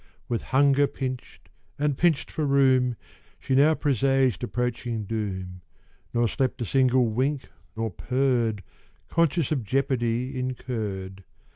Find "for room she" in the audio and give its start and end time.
2.31-3.53